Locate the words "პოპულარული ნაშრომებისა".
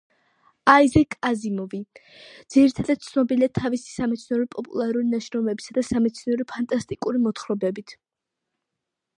4.57-5.77